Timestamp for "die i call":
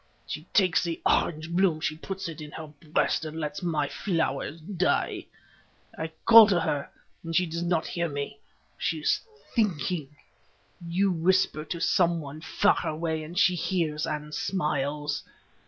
4.59-6.47